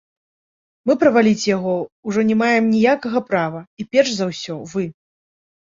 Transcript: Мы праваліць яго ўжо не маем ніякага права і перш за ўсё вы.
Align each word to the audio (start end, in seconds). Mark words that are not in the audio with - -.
Мы 0.89 0.95
праваліць 1.03 1.49
яго 1.49 1.73
ўжо 2.09 2.19
не 2.31 2.39
маем 2.43 2.65
ніякага 2.79 3.25
права 3.29 3.63
і 3.83 3.89
перш 3.95 4.09
за 4.17 4.25
ўсё 4.33 4.59
вы. 4.77 4.83